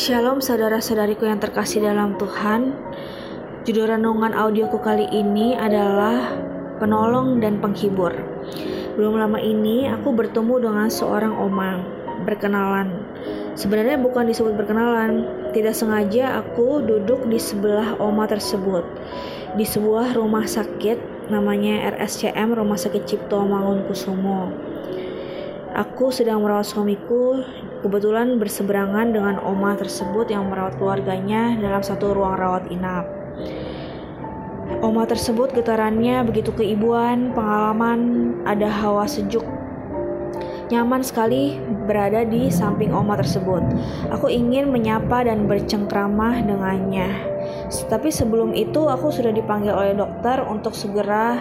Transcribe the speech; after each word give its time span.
Shalom 0.00 0.40
saudara-saudariku 0.40 1.28
yang 1.28 1.44
terkasih 1.44 1.84
dalam 1.84 2.16
Tuhan. 2.16 2.72
Judul 3.68 3.84
renungan 3.84 4.32
audioku 4.32 4.80
kali 4.80 5.04
ini 5.12 5.52
adalah 5.52 6.40
Penolong 6.80 7.36
dan 7.44 7.60
Penghibur. 7.60 8.08
Belum 8.96 9.20
lama 9.20 9.36
ini 9.36 9.92
aku 9.92 10.16
bertemu 10.16 10.56
dengan 10.56 10.88
seorang 10.88 11.36
oma 11.36 11.84
berkenalan. 12.24 12.96
Sebenarnya 13.52 14.00
bukan 14.00 14.24
disebut 14.24 14.56
berkenalan, 14.56 15.28
tidak 15.52 15.76
sengaja 15.76 16.40
aku 16.40 16.80
duduk 16.80 17.28
di 17.28 17.36
sebelah 17.36 17.92
oma 18.00 18.24
tersebut 18.24 18.88
di 19.52 19.68
sebuah 19.68 20.16
rumah 20.16 20.48
sakit 20.48 21.28
namanya 21.28 21.92
RSCM 22.00 22.56
Rumah 22.56 22.80
Sakit 22.80 23.04
Cipto 23.04 23.44
Mangunkusumo. 23.44 24.48
Aku 25.80 26.12
sedang 26.12 26.44
merawat 26.44 26.68
suamiku, 26.68 27.40
kebetulan 27.80 28.36
berseberangan 28.36 29.16
dengan 29.16 29.40
oma 29.40 29.72
tersebut 29.80 30.28
yang 30.28 30.52
merawat 30.52 30.76
keluarganya 30.76 31.56
dalam 31.56 31.80
satu 31.80 32.12
ruang 32.12 32.36
rawat 32.36 32.68
inap. 32.68 33.08
Oma 34.84 35.08
tersebut 35.08 35.56
getarannya 35.56 36.20
begitu 36.28 36.52
keibuan, 36.52 37.32
pengalaman, 37.32 38.36
ada 38.44 38.68
hawa 38.68 39.08
sejuk. 39.08 39.40
Nyaman 40.68 41.00
sekali 41.00 41.56
berada 41.88 42.28
di 42.28 42.52
samping 42.52 42.92
oma 42.92 43.16
tersebut. 43.16 43.64
Aku 44.12 44.28
ingin 44.28 44.68
menyapa 44.68 45.24
dan 45.24 45.48
bercengkramah 45.48 46.44
dengannya. 46.44 47.08
Tapi 47.88 48.12
sebelum 48.12 48.52
itu 48.52 48.84
aku 48.84 49.08
sudah 49.08 49.32
dipanggil 49.32 49.72
oleh 49.72 49.96
dokter 49.96 50.44
untuk 50.44 50.76
segera 50.76 51.40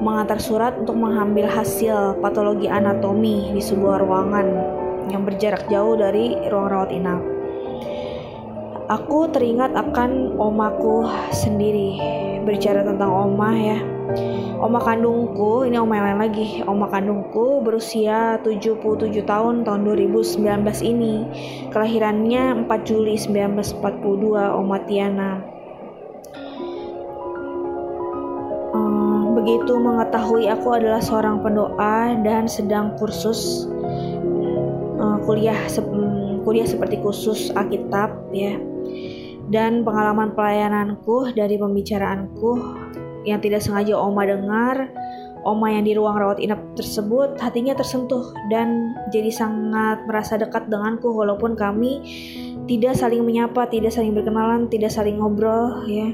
mengantar 0.00 0.36
surat 0.36 0.76
untuk 0.76 0.96
mengambil 0.98 1.48
hasil 1.48 2.20
patologi 2.20 2.68
anatomi 2.68 3.52
di 3.52 3.62
sebuah 3.62 4.04
ruangan 4.04 4.46
yang 5.08 5.22
berjarak 5.24 5.64
jauh 5.72 5.96
dari 5.96 6.36
ruang 6.50 6.68
rawat 6.68 6.90
inap. 6.92 7.22
Aku 8.86 9.26
teringat 9.34 9.74
akan 9.74 10.38
omaku 10.38 11.10
sendiri 11.34 11.98
berbicara 12.46 12.86
tentang 12.86 13.10
oma 13.10 13.50
ya. 13.58 13.78
Oma 14.56 14.80
kandungku, 14.80 15.66
ini 15.66 15.76
oma 15.76 15.98
yang 15.98 16.06
lain 16.14 16.20
lagi. 16.22 16.46
Oma 16.64 16.86
kandungku 16.88 17.60
berusia 17.66 18.38
77 18.40 19.26
tahun 19.26 19.66
tahun 19.66 19.80
2019 19.84 20.46
ini. 20.86 21.14
Kelahirannya 21.74 22.64
4 22.64 22.88
Juli 22.88 23.18
1942, 23.18 23.82
Oma 24.54 24.78
Tiana. 24.86 25.56
Begitu 29.36 29.76
mengetahui 29.76 30.48
aku 30.48 30.80
adalah 30.80 31.04
seorang 31.04 31.44
pendoa 31.44 32.16
dan 32.24 32.48
sedang 32.48 32.96
kursus 32.96 33.68
uh, 34.96 35.20
kuliah 35.28 35.60
se 35.68 35.84
kuliah 36.42 36.64
seperti 36.64 36.96
khusus 37.04 37.52
Alkitab 37.52 38.32
ya 38.32 38.56
dan 39.52 39.84
pengalaman 39.84 40.32
pelayananku 40.32 41.36
dari 41.36 41.60
pembicaraanku 41.60 42.52
yang 43.28 43.42
tidak 43.44 43.60
sengaja 43.60 43.98
Oma 43.98 44.24
dengar 44.24 44.88
Oma 45.46 45.70
yang 45.70 45.86
di 45.86 45.94
ruang 45.94 46.18
rawat 46.18 46.42
inap 46.42 46.58
tersebut 46.74 47.38
hatinya 47.38 47.78
tersentuh 47.78 48.34
dan 48.50 48.98
jadi 49.14 49.30
sangat 49.30 50.02
merasa 50.02 50.34
dekat 50.34 50.66
denganku 50.66 51.06
walaupun 51.14 51.54
kami 51.54 52.02
tidak 52.66 52.98
saling 52.98 53.22
menyapa, 53.22 53.70
tidak 53.70 53.94
saling 53.94 54.10
berkenalan, 54.10 54.66
tidak 54.66 54.90
saling 54.90 55.22
ngobrol 55.22 55.86
ya. 55.86 56.10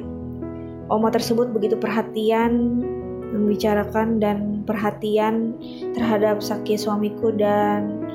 Oma 0.93 1.09
tersebut 1.09 1.49
begitu 1.49 1.81
perhatian 1.81 2.85
membicarakan 3.33 4.21
dan 4.21 4.63
perhatian 4.69 5.57
terhadap 5.97 6.45
sakit 6.45 6.77
suamiku 6.77 7.33
dan 7.33 8.07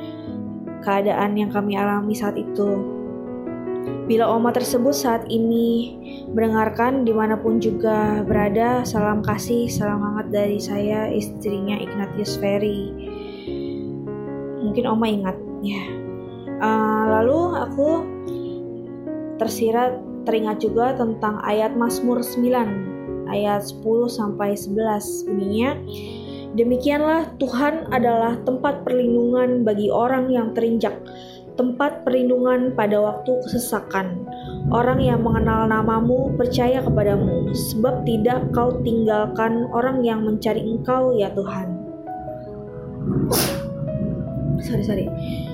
keadaan 0.86 1.36
yang 1.36 1.50
kami 1.52 1.76
alami 1.76 2.14
saat 2.14 2.38
itu. 2.38 2.98
Bila 4.08 4.32
oma 4.32 4.56
tersebut 4.56 4.96
saat 4.96 5.28
ini 5.28 6.00
mendengarkan 6.32 7.04
di 7.04 7.12
mana 7.12 7.36
pun 7.36 7.60
juga 7.60 8.24
berada, 8.24 8.88
salam 8.88 9.20
kasih, 9.20 9.68
salam 9.68 10.00
hangat 10.00 10.32
dari 10.32 10.60
saya, 10.64 11.12
istrinya 11.12 11.76
Ignatius 11.76 12.40
Ferry. 12.40 12.88
Mungkin 14.64 14.88
oma 14.88 15.12
ingat 15.12 15.36
ya. 15.60 15.84
Uh, 16.58 17.04
lalu 17.20 17.40
aku 17.68 17.90
tersirat 19.44 20.00
teringat 20.24 20.64
juga 20.64 20.96
tentang 20.96 21.40
ayat 21.44 21.76
Mazmur 21.76 22.24
9 22.24 22.97
ayat 23.30 23.64
10 23.64 24.08
sampai 24.10 24.56
11 24.56 25.28
bunyinya 25.28 25.72
Demikianlah 26.58 27.38
Tuhan 27.38 27.86
adalah 27.94 28.42
tempat 28.42 28.82
perlindungan 28.82 29.62
bagi 29.62 29.94
orang 29.94 30.34
yang 30.34 30.58
terinjak, 30.58 30.98
tempat 31.54 32.02
perlindungan 32.02 32.74
pada 32.74 32.98
waktu 32.98 33.30
kesesakan. 33.46 34.26
Orang 34.74 34.98
yang 34.98 35.22
mengenal 35.22 35.70
namamu 35.70 36.34
percaya 36.34 36.82
kepadamu, 36.82 37.54
sebab 37.54 38.02
tidak 38.10 38.50
kau 38.58 38.74
tinggalkan 38.82 39.70
orang 39.70 40.02
yang 40.02 40.26
mencari 40.26 40.66
engkau 40.66 41.14
ya 41.14 41.30
Tuhan. 41.38 41.68
Sorry 44.66 44.82
sorry. 44.82 45.06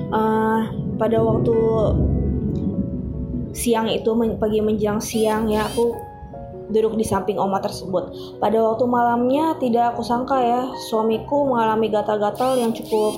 Uh, 0.07 0.71
pada 0.95 1.19
waktu 1.19 1.55
siang 3.51 3.91
itu 3.91 4.07
pagi 4.39 4.63
menjelang 4.63 5.03
siang 5.03 5.51
ya 5.51 5.67
aku 5.67 6.12
duduk 6.73 6.97
di 6.97 7.05
samping 7.05 7.37
oma 7.37 7.61
tersebut. 7.61 8.37
Pada 8.41 8.57
waktu 8.57 8.89
malamnya 8.89 9.53
tidak 9.61 9.93
aku 9.95 10.01
sangka 10.01 10.41
ya, 10.41 10.61
suamiku 10.89 11.45
mengalami 11.45 11.93
gatal-gatal 11.93 12.57
yang 12.57 12.73
cukup 12.73 13.13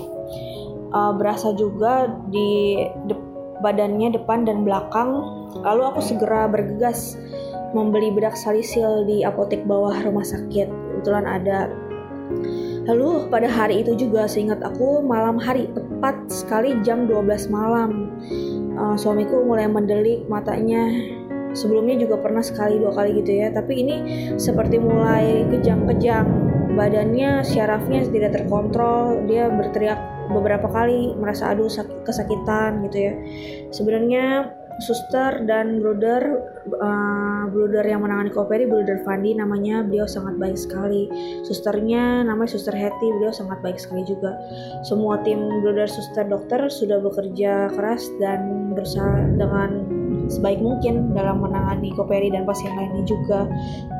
uh, 0.92 1.16
berasa 1.16 1.56
juga 1.56 2.12
di 2.28 2.84
de 3.08 3.16
badannya 3.64 4.12
depan 4.12 4.44
dan 4.44 4.68
belakang. 4.68 5.24
Lalu 5.64 5.82
aku 5.88 6.04
segera 6.04 6.52
bergegas 6.52 7.16
membeli 7.72 8.12
bedak 8.12 8.36
salisil 8.36 9.08
di 9.08 9.24
apotek 9.24 9.64
bawah 9.64 9.96
rumah 10.04 10.28
sakit. 10.28 10.68
Kebetulan 10.68 11.26
ada. 11.26 11.72
Lalu 12.86 13.32
pada 13.34 13.50
hari 13.50 13.82
itu 13.82 13.98
juga 13.98 14.30
seingat 14.30 14.62
aku 14.62 15.02
malam 15.02 15.42
hari 15.42 15.66
tepat 15.74 16.16
sekali 16.30 16.78
jam 16.86 17.08
12 17.10 17.50
malam. 17.50 18.14
Uh, 18.76 19.00
suamiku 19.00 19.40
mulai 19.48 19.72
mendelik 19.72 20.28
matanya 20.28 20.92
sebelumnya 21.56 21.96
juga 21.98 22.22
pernah 22.22 22.44
sekali 22.44 22.78
dua 22.78 22.94
kali 22.94 23.24
gitu 23.24 23.32
ya. 23.32 23.50
Tapi 23.50 23.74
ini 23.82 23.96
seperti 24.36 24.78
mulai 24.78 25.48
kejang-kejang. 25.50 26.28
Badannya 26.76 27.42
syarafnya 27.48 28.04
tidak 28.12 28.36
terkontrol. 28.36 29.24
Dia 29.26 29.48
berteriak 29.48 30.30
beberapa 30.30 30.68
kali 30.68 31.16
merasa 31.16 31.56
aduh 31.56 31.72
kesakitan 32.04 32.84
gitu 32.92 32.98
ya. 33.10 33.14
Sebenarnya 33.72 34.52
suster 34.84 35.48
dan 35.48 35.80
brother 35.80 36.20
uh, 36.68 37.48
brother 37.48 37.86
yang 37.88 38.04
menangani 38.04 38.28
koperi 38.28 38.68
brother 38.68 39.00
Fandi 39.08 39.32
namanya 39.32 39.88
beliau 39.88 40.04
sangat 40.04 40.36
baik 40.36 40.60
sekali. 40.60 41.08
Susternya 41.48 42.28
namanya 42.28 42.52
suster 42.60 42.76
Hetty 42.76 43.08
beliau 43.16 43.32
sangat 43.32 43.64
baik 43.64 43.80
sekali 43.80 44.04
juga. 44.04 44.36
Semua 44.84 45.24
tim 45.24 45.40
brother 45.64 45.88
suster 45.88 46.28
dokter 46.28 46.68
sudah 46.68 47.00
bekerja 47.00 47.72
keras 47.72 48.12
dan 48.20 48.72
berusaha 48.76 49.32
dengan 49.40 49.95
sebaik 50.28 50.62
mungkin 50.62 51.14
dalam 51.14 51.42
menangani 51.42 51.94
Koperi 51.94 52.34
dan 52.34 52.46
pasien 52.46 52.74
lainnya 52.74 53.04
juga. 53.06 53.50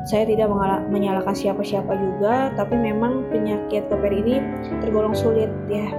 Saya 0.06 0.26
tidak 0.26 0.50
menyalahkan 0.90 1.34
siapa-siapa 1.34 1.92
juga, 1.94 2.54
tapi 2.54 2.78
memang 2.78 3.26
penyakit 3.30 3.86
Koperi 3.90 4.22
ini 4.22 4.36
tergolong 4.82 5.14
sulit 5.14 5.50
ya. 5.70 5.90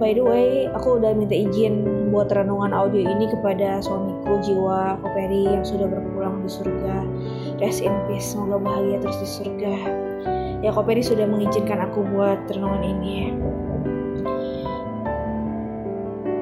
By 0.00 0.16
the 0.16 0.24
way, 0.24 0.64
aku 0.72 0.96
udah 0.96 1.12
minta 1.12 1.36
izin 1.36 1.84
buat 2.08 2.32
renungan 2.32 2.72
audio 2.72 3.04
ini 3.04 3.28
kepada 3.28 3.84
suamiku 3.84 4.40
jiwa 4.40 4.96
Koperi 5.04 5.44
yang 5.44 5.64
sudah 5.64 5.84
berpulang 5.84 6.40
di 6.40 6.48
surga. 6.48 7.04
Rest 7.60 7.84
in 7.84 7.92
peace, 8.08 8.32
semoga 8.32 8.56
bahagia 8.64 8.96
terus 9.04 9.20
di 9.20 9.28
surga. 9.28 9.74
Ya 10.64 10.72
Koperi 10.72 11.04
sudah 11.04 11.28
mengizinkan 11.28 11.84
aku 11.84 12.00
buat 12.16 12.40
renungan 12.48 12.84
ini 12.84 13.08
ya 13.12 13.30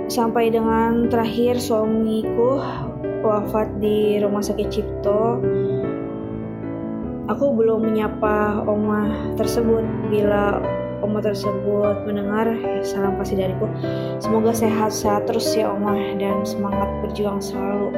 sampai 0.08 0.48
dengan 0.48 1.06
terakhir 1.12 1.60
suamiku 1.60 2.58
wafat 3.22 3.68
di 3.82 4.22
rumah 4.22 4.42
sakit 4.42 4.68
Cipto 4.70 5.42
aku 7.28 7.54
belum 7.54 7.92
menyapa 7.92 8.64
oma 8.64 9.12
tersebut. 9.36 9.84
Bila 10.08 10.58
oma 11.04 11.22
tersebut 11.22 12.02
mendengar 12.08 12.48
salam 12.82 13.14
kasih 13.20 13.38
dariku. 13.38 13.68
Semoga 14.18 14.50
sehat-sehat 14.50 15.30
terus 15.30 15.46
ya 15.54 15.70
oma 15.70 15.94
dan 16.18 16.42
semangat 16.42 16.88
berjuang 17.04 17.38
selalu. 17.38 17.94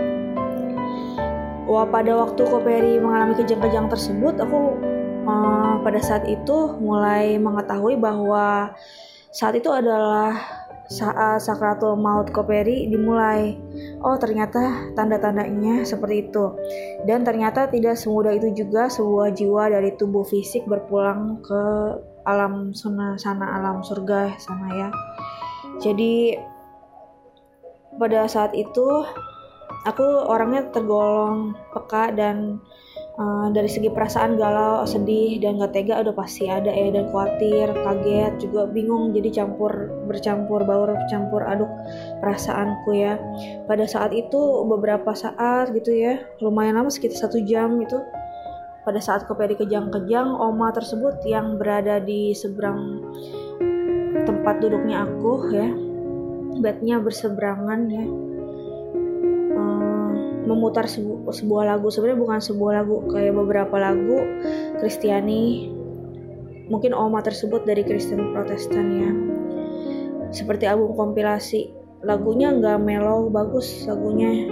Wah 1.70 1.86
pada 1.86 2.18
waktu 2.18 2.42
Koperi 2.42 2.98
mengalami 2.98 3.38
kejang-kejang 3.38 3.86
tersebut 3.86 4.34
aku 4.42 4.74
uh, 5.22 5.78
pada 5.86 6.02
saat 6.02 6.26
itu 6.26 6.74
mulai 6.82 7.38
mengetahui 7.38 7.94
bahwa 7.94 8.74
saat 9.30 9.54
itu 9.54 9.70
adalah 9.70 10.34
saat 10.90 11.38
sakratul 11.38 11.94
maut 11.94 12.34
Koperi 12.34 12.90
dimulai. 12.90 13.54
Oh, 14.02 14.18
ternyata 14.18 14.90
tanda-tandanya 14.98 15.86
seperti 15.86 16.28
itu. 16.28 16.50
Dan 17.06 17.22
ternyata 17.22 17.70
tidak 17.70 17.94
semudah 17.94 18.34
itu 18.34 18.50
juga 18.50 18.90
sebuah 18.90 19.30
jiwa 19.30 19.70
dari 19.70 19.94
tubuh 19.94 20.26
fisik 20.26 20.66
berpulang 20.66 21.38
ke 21.46 21.62
alam 22.26 22.74
sana, 22.74 23.14
sana 23.16 23.54
alam 23.54 23.86
surga 23.86 24.34
sana 24.42 24.66
ya. 24.74 24.88
Jadi 25.78 26.34
pada 27.94 28.26
saat 28.26 28.50
itu 28.58 29.06
aku 29.86 30.04
orangnya 30.26 30.68
tergolong 30.74 31.54
peka 31.70 32.10
dan 32.18 32.58
uh, 33.16 33.48
dari 33.50 33.66
segi 33.66 33.90
perasaan 33.90 34.38
galau 34.38 34.86
sedih 34.86 35.40
dan 35.42 35.58
gak 35.58 35.74
tega 35.74 35.98
udah 36.04 36.14
pasti 36.14 36.46
ada 36.46 36.70
ya. 36.70 36.92
Dan 36.94 37.10
khawatir 37.10 37.72
kaget 37.72 38.32
juga 38.38 38.68
bingung. 38.70 39.10
Jadi 39.16 39.32
campur 39.34 39.72
bercampur 40.06 40.62
baur 40.62 40.94
campur 41.08 41.42
aduk 41.42 41.70
perasaanku 42.22 42.90
ya. 42.94 43.16
Pada 43.66 43.88
saat 43.88 44.14
itu 44.14 44.38
beberapa 44.68 45.16
saat 45.16 45.72
gitu 45.74 45.90
ya 45.90 46.20
lumayan 46.38 46.78
lama 46.78 46.90
sekitar 46.92 47.26
satu 47.26 47.42
jam 47.42 47.80
itu 47.80 47.98
pada 48.80 49.00
saat 49.00 49.28
Koperi 49.28 49.54
kejang-kejang 49.54 50.34
oma 50.40 50.72
tersebut 50.72 51.20
yang 51.28 51.60
berada 51.60 52.00
di 52.00 52.32
seberang 52.32 53.04
tempat 54.24 54.60
duduknya 54.64 55.04
aku 55.04 55.52
ya 55.52 55.68
bednya 56.60 57.00
berseberangan 57.00 57.80
ya 57.88 58.04
memutar 60.44 60.88
sebu 60.88 61.28
sebuah 61.28 61.76
lagu. 61.76 61.88
Sebenarnya 61.92 62.20
bukan 62.20 62.40
sebuah 62.40 62.72
lagu 62.82 62.96
kayak 63.10 63.34
beberapa 63.36 63.76
lagu 63.76 64.18
Kristiani 64.80 65.72
mungkin 66.70 66.94
Oma 66.94 67.20
tersebut 67.20 67.66
dari 67.66 67.82
Kristen 67.82 68.32
Protestan 68.32 68.86
ya. 68.94 69.10
Seperti 70.30 70.64
album 70.70 70.94
kompilasi. 70.94 71.74
Lagunya 72.00 72.48
nggak 72.54 72.80
mellow 72.80 73.28
bagus 73.28 73.84
lagunya. 73.84 74.48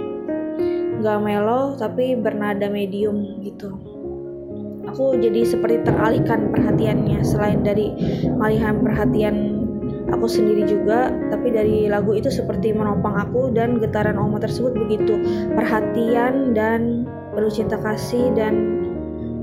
Nggak 0.99 1.19
mellow 1.23 1.73
tapi 1.79 2.13
bernada 2.13 2.69
medium 2.69 3.41
gitu. 3.41 3.73
Aku 4.93 5.17
jadi 5.17 5.45
seperti 5.45 5.85
teralihkan 5.85 6.49
perhatiannya 6.49 7.21
selain 7.21 7.61
dari 7.61 7.93
malihan 8.37 8.81
perhatian 8.81 9.58
aku 10.11 10.25
sendiri 10.25 10.65
juga 10.65 11.13
tapi 11.29 11.53
dari 11.53 11.85
lagu 11.89 12.13
itu 12.13 12.29
seperti 12.29 12.73
menopang 12.73 13.15
aku 13.15 13.53
dan 13.53 13.77
getaran 13.81 14.17
oma 14.17 14.41
tersebut 14.41 14.75
begitu. 14.75 15.17
Perhatian 15.53 16.53
dan 16.53 17.05
penuh 17.33 17.51
cinta 17.53 17.77
kasih 17.79 18.33
dan 18.33 18.83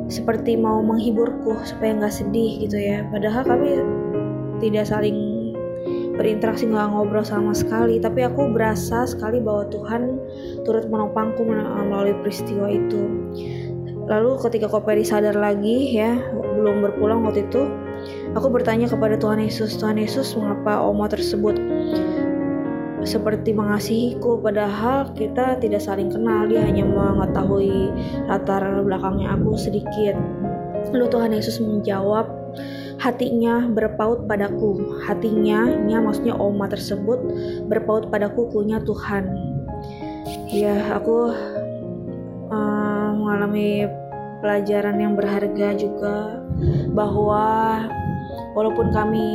seperti 0.06 0.54
mau 0.54 0.82
menghiburku 0.82 1.58
supaya 1.66 1.98
nggak 1.98 2.14
sedih 2.14 2.62
gitu 2.62 2.78
ya. 2.78 3.02
Padahal 3.10 3.42
kami 3.42 3.82
tidak 4.62 4.86
saling 4.86 5.36
berinteraksi 6.16 6.66
nggak 6.66 6.94
ngobrol 6.94 7.26
sama 7.26 7.52
sekali. 7.52 7.98
Tapi 7.98 8.24
aku 8.24 8.50
berasa 8.54 9.04
sekali 9.04 9.42
bahwa 9.42 9.68
Tuhan 9.68 10.02
turut 10.64 10.86
menopangku 10.88 11.42
melalui 11.44 12.14
peristiwa 12.22 12.70
itu. 12.70 13.02
Lalu 14.06 14.38
ketika 14.38 14.70
Koperi 14.70 15.02
sadar 15.02 15.34
lagi 15.34 15.98
ya 15.98 16.14
belum 16.56 16.80
berpulang 16.80 17.22
waktu 17.28 17.44
itu 17.46 17.68
Aku 18.36 18.52
bertanya 18.52 18.84
kepada 18.84 19.16
Tuhan 19.16 19.40
Yesus, 19.40 19.80
Tuhan 19.80 19.96
Yesus, 19.96 20.36
mengapa 20.36 20.84
Oma 20.84 21.08
tersebut 21.08 21.56
seperti 23.06 23.56
mengasihiku? 23.56 24.36
Padahal 24.44 25.08
kita 25.16 25.56
tidak 25.56 25.80
saling 25.80 26.12
kenal 26.12 26.44
dia 26.44 26.60
hanya 26.60 26.84
mengetahui 26.84 27.88
latar 28.28 28.84
belakangnya. 28.84 29.32
Aku 29.40 29.56
sedikit 29.56 30.16
lalu 30.92 31.06
Tuhan 31.08 31.32
Yesus 31.32 31.58
menjawab 31.58 32.28
hatinya 33.00 33.64
berpaut 33.72 34.28
padaku. 34.28 35.00
Hatinya 35.08 35.64
nya 35.88 36.04
maksudnya 36.04 36.36
oma 36.36 36.68
tersebut 36.68 37.18
berpaut 37.72 38.12
padaku 38.12 38.52
kunya 38.52 38.84
Tuhan. 38.84 39.32
Ya 40.52 40.92
aku 40.92 41.32
uh, 42.52 43.10
mengalami 43.16 43.88
pelajaran 44.46 45.02
yang 45.02 45.18
berharga 45.18 45.74
juga 45.74 46.38
bahwa 46.94 47.82
walaupun 48.54 48.94
kami 48.94 49.26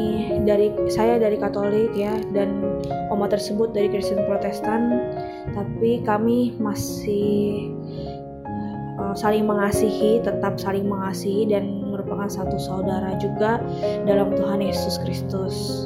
dari 0.48 0.72
saya 0.88 1.20
dari 1.20 1.36
Katolik 1.36 1.92
ya 1.92 2.16
dan 2.32 2.80
oma 3.12 3.28
tersebut 3.28 3.76
dari 3.76 3.92
Kristen 3.92 4.24
Protestan 4.24 5.04
tapi 5.52 6.00
kami 6.08 6.56
masih 6.64 7.68
uh, 9.04 9.12
saling 9.12 9.44
mengasihi 9.44 10.24
tetap 10.24 10.56
saling 10.56 10.88
mengasihi 10.88 11.44
dan 11.44 11.92
merupakan 11.92 12.32
satu 12.32 12.56
saudara 12.56 13.20
juga 13.20 13.60
dalam 14.08 14.32
Tuhan 14.32 14.64
Yesus 14.64 14.96
Kristus. 15.04 15.86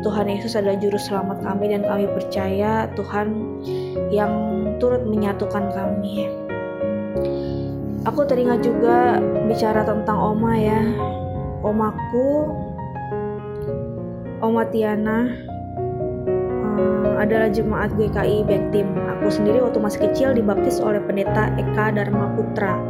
Tuhan 0.00 0.26
Yesus 0.26 0.56
adalah 0.56 0.80
juru 0.80 0.96
selamat 0.96 1.44
kami 1.44 1.76
dan 1.76 1.84
kami 1.84 2.08
percaya 2.08 2.88
Tuhan 2.98 3.60
yang 4.08 4.32
turut 4.80 5.04
menyatukan 5.04 5.68
kami 5.76 6.39
aku 8.08 8.24
teringat 8.24 8.64
juga 8.64 9.20
bicara 9.44 9.84
tentang 9.84 10.16
oma 10.16 10.56
ya 10.56 10.80
omaku 11.60 12.48
Oma 14.40 14.64
Tiana 14.72 15.28
um, 16.64 17.12
adalah 17.20 17.52
jemaat 17.52 17.92
GKI 17.92 18.48
Bektim. 18.48 18.88
Aku 18.96 19.28
sendiri 19.28 19.60
waktu 19.60 19.76
masih 19.76 20.08
kecil 20.08 20.32
dibaptis 20.32 20.80
oleh 20.80 20.96
pendeta 21.04 21.52
Eka 21.60 21.92
Dharma 21.92 22.32
Putra, 22.32 22.80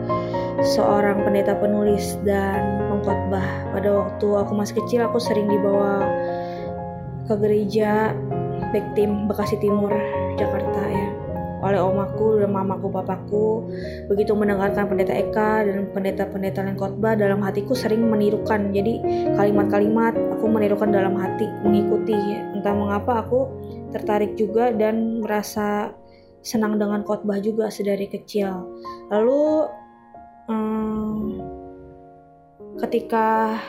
seorang 0.63 1.27
pendeta 1.27 1.59
penulis 1.59 2.15
dan 2.23 2.87
pengkhotbah. 2.87 3.75
Pada 3.75 3.91
waktu 3.91 4.29
aku 4.31 4.53
masih 4.55 4.79
kecil 4.87 5.03
aku 5.11 5.19
sering 5.19 5.51
dibawa 5.51 6.07
ke 7.27 7.35
gereja 7.35 8.15
Bektim 8.71 9.27
Bekasi 9.27 9.59
Timur 9.59 9.91
Jakarta 10.39 10.87
ya 10.87 11.30
oleh 11.61 11.81
omaku 11.81 12.41
dan 12.41 12.51
mamaku 12.57 12.89
papaku 12.89 13.69
begitu 14.09 14.33
mendengarkan 14.33 14.89
pendeta 14.89 15.13
Eka 15.13 15.69
dan 15.69 15.89
pendeta-pendeta 15.93 16.65
lain 16.65 16.77
khotbah 16.81 17.15
dalam 17.17 17.45
hatiku 17.45 17.77
sering 17.77 18.09
menirukan. 18.09 18.73
Jadi 18.73 19.01
kalimat-kalimat 19.37 20.17
aku 20.37 20.45
menirukan 20.49 20.89
dalam 20.89 21.15
hati 21.17 21.47
mengikuti. 21.63 22.17
Entah 22.57 22.73
mengapa 22.73 23.25
aku 23.25 23.47
tertarik 23.93 24.35
juga 24.41 24.73
dan 24.73 25.21
merasa 25.21 25.93
senang 26.41 26.81
dengan 26.81 27.05
khotbah 27.05 27.37
juga 27.41 27.69
sedari 27.69 28.09
kecil. 28.09 28.65
Lalu 29.13 29.69
hmm, 30.49 31.21
ketika 32.81 33.61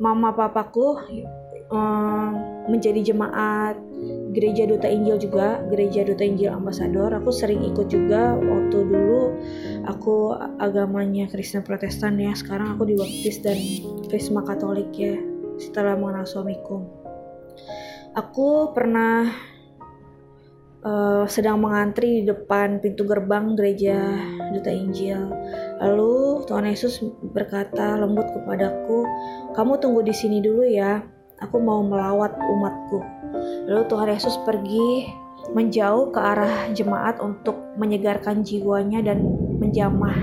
mama 0.00 0.32
papaku 0.32 0.96
um, 1.72 2.30
menjadi 2.66 3.12
jemaat 3.14 3.78
gereja 4.36 4.68
Duta 4.68 4.84
Injil 4.84 5.16
juga 5.16 5.64
gereja 5.72 6.04
Duta 6.04 6.20
Injil 6.20 6.52
Ambasador. 6.52 7.16
Aku 7.16 7.32
sering 7.32 7.64
ikut 7.64 7.88
juga 7.88 8.36
waktu 8.36 8.84
dulu 8.84 9.32
aku 9.88 10.36
agamanya 10.60 11.24
Kristen 11.32 11.64
Protestan 11.64 12.20
ya. 12.20 12.36
Sekarang 12.36 12.76
aku 12.76 12.84
dibaptis 12.84 13.40
dan 13.40 13.56
Krisma 14.12 14.44
Katolik 14.44 14.92
ya 14.92 15.16
setelah 15.56 15.96
mengenal 15.96 16.28
suamiku. 16.28 16.84
Aku 18.12 18.76
pernah 18.76 19.32
uh, 20.84 21.24
sedang 21.24 21.64
mengantri 21.64 22.20
di 22.20 22.22
depan 22.28 22.84
pintu 22.84 23.08
gerbang 23.08 23.56
gereja 23.56 24.20
Duta 24.52 24.68
Injil. 24.68 25.32
Lalu 25.80 26.44
Tuhan 26.44 26.68
Yesus 26.68 27.00
berkata 27.32 27.96
lembut 27.96 28.28
kepadaku 28.36 29.08
kamu 29.56 29.80
tunggu 29.80 30.04
di 30.04 30.12
sini 30.12 30.44
dulu 30.44 30.68
ya 30.68 31.15
aku 31.42 31.56
mau 31.60 31.84
melawat 31.84 32.32
umatku 32.36 33.00
Lalu 33.66 33.82
Tuhan 33.90 34.08
Yesus 34.08 34.36
pergi 34.46 35.10
menjauh 35.52 36.10
ke 36.10 36.18
arah 36.18 36.70
jemaat 36.74 37.22
untuk 37.22 37.54
menyegarkan 37.78 38.42
jiwanya 38.42 39.02
dan 39.04 39.22
menjamah 39.62 40.16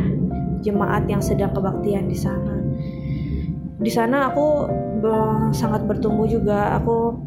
jemaat 0.64 1.08
yang 1.08 1.20
sedang 1.24 1.52
kebaktian 1.52 2.08
di 2.08 2.18
sana. 2.18 2.56
Di 3.84 3.92
sana 3.92 4.32
aku 4.32 4.68
sangat 5.52 5.84
bertumbuh 5.84 6.28
juga. 6.28 6.80
Aku 6.80 7.20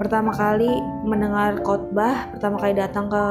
pertama 0.00 0.32
kali 0.32 0.68
mendengar 1.04 1.60
khotbah, 1.60 2.32
pertama 2.32 2.56
kali 2.60 2.72
datang 2.76 3.12
ke 3.12 3.24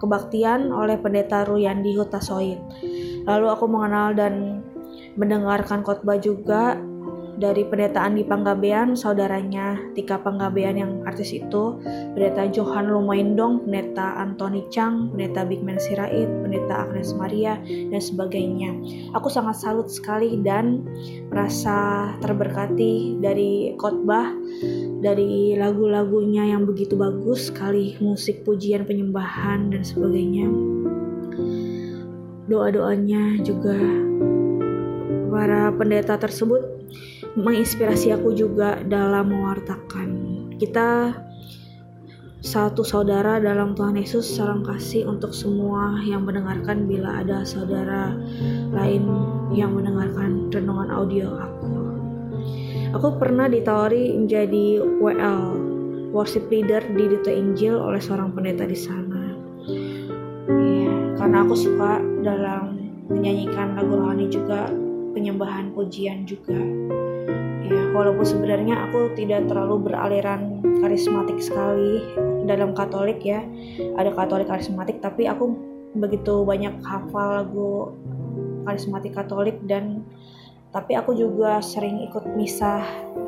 kebaktian 0.00 0.72
oleh 0.72 0.96
pendeta 0.96 1.44
Ruyandi 1.44 1.96
Hutasoid. 1.96 2.60
Lalu 3.28 3.46
aku 3.48 3.64
mengenal 3.68 4.16
dan 4.16 4.64
mendengarkan 5.20 5.84
khotbah 5.84 6.16
juga 6.16 6.80
dari 7.42 7.66
pendetaan 7.66 8.14
di 8.14 8.22
Panggabean 8.22 8.94
saudaranya 8.94 9.74
Tika 9.98 10.22
Panggabean 10.22 10.78
yang 10.78 10.92
artis 11.02 11.34
itu 11.34 11.82
pendeta 12.14 12.46
Johan 12.46 12.86
Lumaindong 12.86 13.66
pendeta 13.66 14.14
Anthony 14.22 14.62
Chang 14.70 15.10
pendeta 15.10 15.42
Bigman 15.42 15.82
Sirait 15.82 16.30
pendeta 16.46 16.86
Agnes 16.86 17.10
Maria 17.18 17.58
dan 17.66 17.98
sebagainya. 17.98 18.70
Aku 19.18 19.26
sangat 19.26 19.58
salut 19.58 19.90
sekali 19.90 20.38
dan 20.38 20.86
merasa 21.34 22.14
terberkati 22.22 23.18
dari 23.18 23.74
khotbah 23.74 24.30
dari 25.02 25.58
lagu-lagunya 25.58 26.54
yang 26.54 26.62
begitu 26.62 26.94
bagus 26.94 27.50
sekali 27.50 27.98
musik 27.98 28.46
pujian 28.46 28.86
penyembahan 28.86 29.74
dan 29.74 29.82
sebagainya. 29.82 30.46
Doa-doanya 32.46 33.42
juga 33.42 33.74
para 35.32 35.74
pendeta 35.74 36.14
tersebut 36.20 36.81
menginspirasi 37.36 38.12
aku 38.12 38.36
juga 38.36 38.80
dalam 38.84 39.32
mewartakan. 39.32 40.08
Kita 40.60 41.16
satu 42.42 42.82
saudara 42.82 43.38
dalam 43.38 43.78
Tuhan 43.78 43.94
Yesus 43.94 44.26
salam 44.26 44.66
kasih 44.66 45.06
untuk 45.06 45.30
semua 45.30 45.94
yang 46.02 46.26
mendengarkan 46.26 46.90
bila 46.90 47.22
ada 47.22 47.46
saudara 47.46 48.18
lain 48.74 49.06
yang 49.54 49.78
mendengarkan 49.78 50.50
renungan 50.50 50.90
audio 50.90 51.38
aku. 51.38 51.70
Aku 52.92 53.08
pernah 53.16 53.48
ditawari 53.48 54.12
menjadi 54.12 54.84
WL, 55.00 55.42
worship 56.12 56.50
leader 56.52 56.84
di 56.92 57.14
Duta 57.16 57.32
Injil 57.32 57.78
oleh 57.78 58.02
seorang 58.02 58.36
pendeta 58.36 58.68
di 58.68 58.76
sana. 58.76 59.32
Iya, 60.50 61.16
karena 61.16 61.46
aku 61.46 61.56
suka 61.56 62.02
dalam 62.20 62.92
menyanyikan 63.08 63.80
lagu 63.80 63.96
rohani 63.96 64.28
juga 64.28 64.68
penyembahan 65.16 65.72
pujian 65.72 66.28
juga. 66.28 66.58
Ya, 67.62 67.82
walaupun 67.94 68.26
sebenarnya 68.26 68.90
aku 68.90 69.14
tidak 69.14 69.46
terlalu 69.46 69.90
beraliran 69.90 70.58
karismatik 70.82 71.38
sekali 71.38 72.02
dalam 72.44 72.74
Katolik 72.74 73.22
ya. 73.22 73.46
Ada 73.94 74.10
Katolik 74.12 74.50
karismatik, 74.50 74.98
tapi 74.98 75.30
aku 75.30 75.54
begitu 75.94 76.42
banyak 76.42 76.74
hafal 76.82 77.44
lagu 77.44 77.72
karismatik 78.66 79.14
Katolik 79.14 79.60
dan 79.68 80.02
tapi 80.72 80.96
aku 80.96 81.12
juga 81.12 81.60
sering 81.60 82.00
ikut 82.08 82.32
misa 82.32 82.80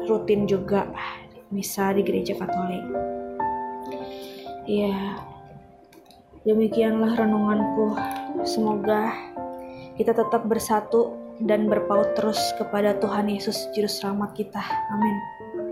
rutin 0.09 0.49
juga 0.49 0.89
misa 1.53 1.93
di 1.93 2.03
gereja 2.03 2.35
Katolik. 2.35 2.83
Ya, 4.65 5.21
demikianlah 6.43 7.15
renunganku. 7.21 7.95
Semoga 8.49 9.13
kita 9.95 10.17
tetap 10.17 10.43
bersatu 10.49 11.24
dan 11.43 11.67
berpaut 11.67 12.15
terus 12.15 12.39
kepada 12.61 12.95
Tuhan 13.03 13.27
Yesus 13.27 13.57
Juru 13.75 13.91
Selamat 13.91 14.37
kita. 14.39 14.63
Amin. 14.93 15.64